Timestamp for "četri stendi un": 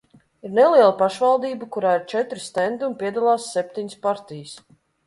2.15-2.99